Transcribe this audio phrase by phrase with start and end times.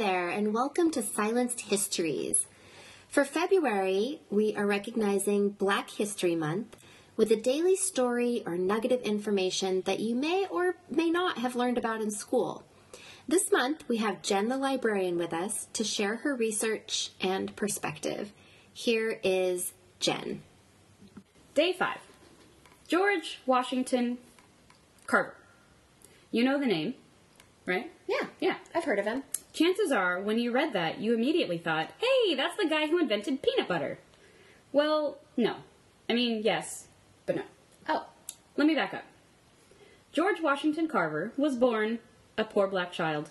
[0.00, 2.46] there, and welcome to Silenced Histories.
[3.10, 6.74] For February, we are recognizing Black History Month
[7.18, 11.54] with a daily story or nugget of information that you may or may not have
[11.54, 12.64] learned about in school.
[13.28, 18.32] This month, we have Jen the librarian with us to share her research and perspective.
[18.72, 20.40] Here is Jen.
[21.52, 21.98] Day 5
[22.88, 24.16] George Washington
[25.06, 25.34] Carver.
[26.30, 26.94] You know the name,
[27.66, 27.92] right?
[28.08, 28.54] Yeah, Yeah.
[28.74, 29.24] I've heard of him.
[29.52, 33.42] Chances are, when you read that, you immediately thought, hey, that's the guy who invented
[33.42, 33.98] peanut butter.
[34.72, 35.56] Well, no.
[36.08, 36.86] I mean, yes,
[37.26, 37.42] but no.
[37.88, 38.06] Oh,
[38.56, 39.04] Let me back up.
[40.12, 41.98] George Washington Carver was born
[42.36, 43.30] a poor black child.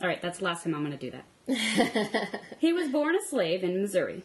[0.00, 2.40] All right, that's the last time I'm going to do that.
[2.58, 4.22] he was born a slave in Missouri.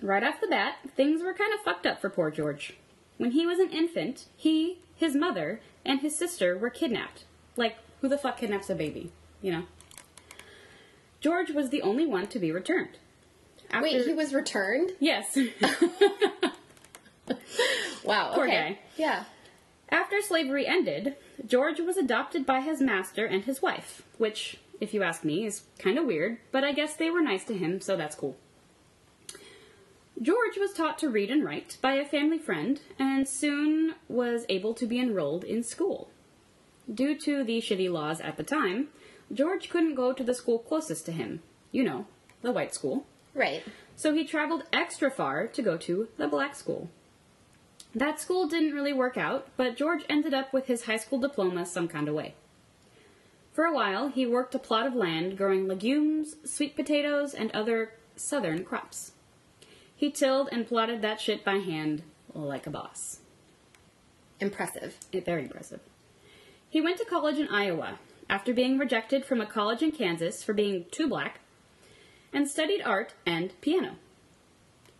[0.00, 2.74] Right off the bat, things were kind of fucked up for poor George.
[3.18, 7.24] When he was an infant, he, his mother, and his sister were kidnapped.
[7.56, 9.12] Like, who the fuck kidnaps a baby?
[9.40, 9.62] You know?
[11.26, 12.98] George was the only one to be returned.
[13.72, 14.92] After- wait, he was returned?
[15.00, 15.36] Yes.
[18.04, 18.56] Wow, Poor okay.
[18.56, 18.78] guy.
[18.96, 19.24] Yeah.
[19.90, 25.02] After slavery ended, George was adopted by his master and his wife, which, if you
[25.02, 27.96] ask me, is kind of weird, but I guess they were nice to him, so
[27.96, 28.36] that's cool.
[30.22, 34.74] George was taught to read and write by a family friend and soon was able
[34.74, 36.08] to be enrolled in school.
[36.92, 38.90] Due to the shitty laws at the time,
[39.32, 41.42] George couldn't go to the school closest to him.
[41.72, 42.06] You know,
[42.42, 43.06] the white school.
[43.34, 43.62] Right.
[43.96, 46.88] So he traveled extra far to go to the black school.
[47.94, 51.64] That school didn't really work out, but George ended up with his high school diploma
[51.64, 52.34] some kind of way.
[53.52, 57.92] For a while, he worked a plot of land growing legumes, sweet potatoes, and other
[58.14, 59.12] southern crops.
[59.94, 62.02] He tilled and plotted that shit by hand
[62.34, 63.20] like a boss.
[64.40, 64.96] Impressive.
[65.10, 65.80] Very impressive.
[66.68, 70.52] He went to college in Iowa after being rejected from a college in Kansas for
[70.52, 71.40] being too black
[72.32, 73.96] and studied art and piano.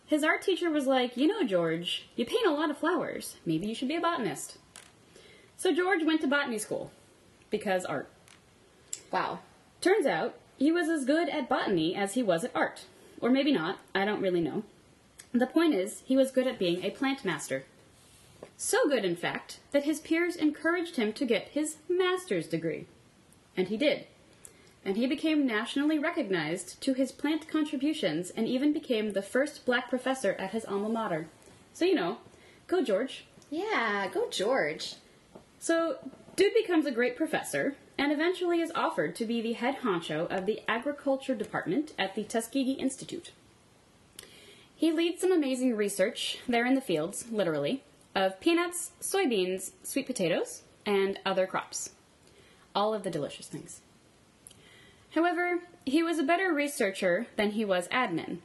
[0.05, 3.35] His art teacher was like, You know, George, you paint a lot of flowers.
[3.45, 4.57] Maybe you should be a botanist.
[5.57, 6.91] So George went to botany school
[7.49, 8.09] because art.
[9.11, 9.39] Wow.
[9.81, 12.85] Turns out he was as good at botany as he was at art.
[13.19, 14.63] Or maybe not, I don't really know.
[15.33, 17.65] The point is, he was good at being a plant master.
[18.55, 22.87] So good, in fact, that his peers encouraged him to get his master's degree.
[23.57, 24.05] And he did.
[24.85, 29.89] And he became nationally recognized to his plant contributions and even became the first black
[29.89, 31.27] professor at his alma mater.
[31.73, 32.19] So, you know,
[32.67, 33.25] go George.
[33.49, 34.95] Yeah, go George.
[35.59, 35.97] So,
[36.37, 40.45] Dude becomes a great professor and eventually is offered to be the head honcho of
[40.45, 43.31] the agriculture department at the Tuskegee Institute.
[44.75, 47.81] He leads some amazing research there in the fields, literally,
[48.13, 51.89] of peanuts, soybeans, sweet potatoes, and other crops.
[52.77, 53.81] All of the delicious things.
[55.15, 58.37] However, he was a better researcher than he was admin.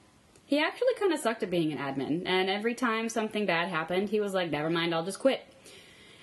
[0.47, 4.09] He actually kind of sucked at being an admin, and every time something bad happened,
[4.09, 5.44] he was like, never mind, I'll just quit.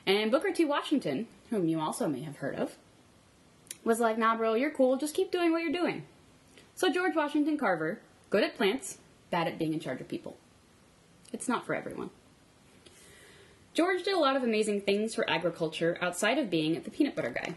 [0.07, 0.65] And Booker T.
[0.65, 2.77] Washington, whom you also may have heard of,
[3.83, 6.01] was like, nah, bro, you're cool, just keep doing what you're doing.
[6.73, 8.97] So George Washington Carver, good at plants,
[9.29, 10.35] bad at being in charge of people.
[11.31, 12.09] It's not for everyone.
[13.75, 17.29] George did a lot of amazing things for agriculture outside of being the peanut butter
[17.29, 17.53] guy.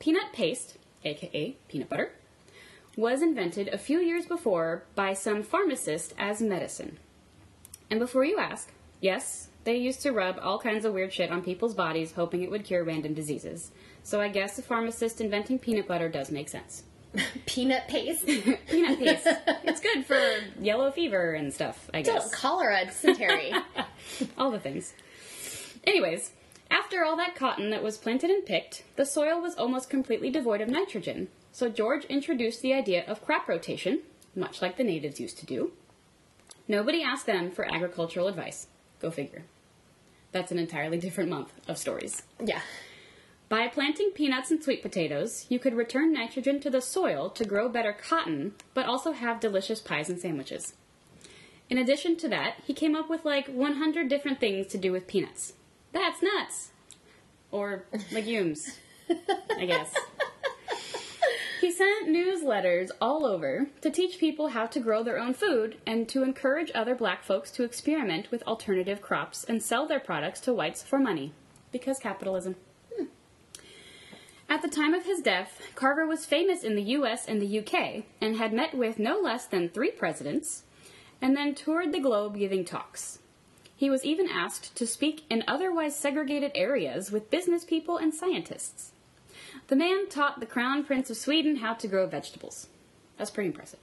[0.00, 2.12] Peanut paste, aka peanut butter,
[2.96, 6.98] was invented a few years before by some pharmacist as medicine.
[7.90, 8.72] And before you ask,
[9.02, 12.50] yes, they used to rub all kinds of weird shit on people's bodies hoping it
[12.50, 13.72] would cure random diseases.
[14.02, 16.84] So I guess a pharmacist inventing peanut butter does make sense.
[17.44, 18.24] Peanut paste.
[18.70, 19.26] Peanut paste.
[19.64, 20.18] it's good for
[20.58, 22.34] yellow fever and stuff, I guess.
[22.34, 23.52] Cholera, dysentery.
[24.38, 24.94] all the things.
[25.84, 26.30] Anyways,
[26.70, 30.60] after all that cotton that was planted and picked, the soil was almost completely devoid
[30.60, 31.28] of nitrogen.
[31.52, 34.00] So George introduced the idea of crop rotation,
[34.34, 35.72] much like the natives used to do.
[36.68, 38.68] Nobody asked them for agricultural advice.
[39.00, 39.42] Go figure.
[40.32, 42.22] That's an entirely different month of stories.
[42.44, 42.60] yeah.
[43.48, 47.68] By planting peanuts and sweet potatoes, you could return nitrogen to the soil to grow
[47.68, 50.74] better cotton, but also have delicious pies and sandwiches.
[51.68, 55.08] In addition to that, he came up with like 100 different things to do with
[55.08, 55.54] peanuts.
[55.92, 56.70] That's nuts!
[57.50, 58.78] Or legumes,
[59.56, 59.92] I guess.
[61.60, 66.08] He sent newsletters all over to teach people how to grow their own food and
[66.08, 70.54] to encourage other black folks to experiment with alternative crops and sell their products to
[70.54, 71.34] whites for money.
[71.70, 72.56] Because capitalism.
[74.48, 78.04] At the time of his death, Carver was famous in the US and the UK
[78.20, 80.64] and had met with no less than three presidents
[81.22, 83.19] and then toured the globe giving talks.
[83.80, 88.92] He was even asked to speak in otherwise segregated areas with business people and scientists.
[89.68, 92.68] The man taught the Crown Prince of Sweden how to grow vegetables.
[93.16, 93.80] That's pretty impressive.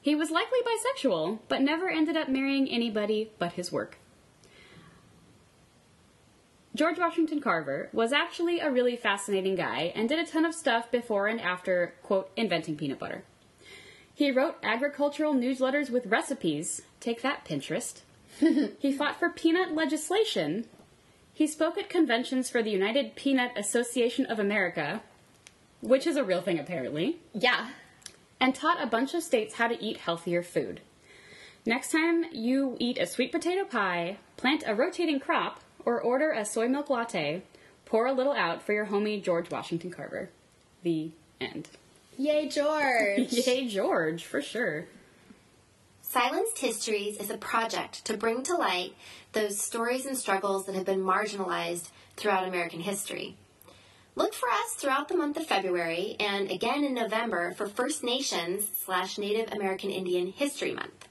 [0.00, 3.98] He was likely bisexual, but never ended up marrying anybody but his work.
[6.74, 10.90] George Washington Carver was actually a really fascinating guy and did a ton of stuff
[10.90, 13.22] before and after, quote, inventing peanut butter.
[14.14, 16.80] He wrote agricultural newsletters with recipes.
[17.00, 18.00] Take that, Pinterest.
[18.78, 20.66] he fought for peanut legislation.
[21.34, 25.02] He spoke at conventions for the United Peanut Association of America,
[25.80, 27.70] which is a real thing apparently, Yeah.
[28.38, 30.80] and taught a bunch of states how to eat healthier food.
[31.66, 36.44] Next time you eat a sweet potato pie, plant a rotating crop, or order a
[36.44, 37.42] soy milk latte,
[37.86, 40.30] pour a little out for your homie George Washington Carver.
[40.82, 41.10] The
[41.40, 41.68] end.
[42.18, 43.32] Yay, George!
[43.46, 44.86] Yay, George, for sure.
[46.12, 48.96] Silenced Histories is a project to bring to light
[49.30, 53.36] those stories and struggles that have been marginalized throughout American history.
[54.16, 58.66] Look for us throughout the month of February and again in November for First Nations
[58.84, 61.06] slash Native American Indian History Month.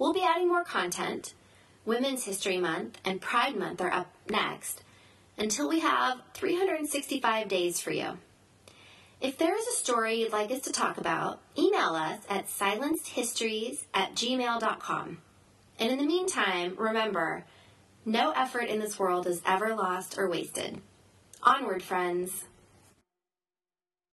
[0.00, 1.34] We'll be adding more content.
[1.84, 4.82] Women's History Month and Pride Month are up next
[5.38, 8.18] until we have 365 days for you.
[9.20, 13.84] If there is a story you'd like us to talk about, email us at silencedhistories
[13.92, 15.18] at gmail.com.
[15.80, 17.44] And in the meantime, remember,
[18.04, 20.80] no effort in this world is ever lost or wasted.
[21.42, 22.44] Onward, friends.